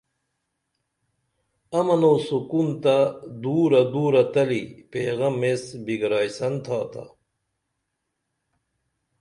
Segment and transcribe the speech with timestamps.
[1.79, 2.95] امن و سکون تہ
[3.41, 7.05] دُورہ دُورہ تلی پیغم ایس بِگرائیسن تھاتا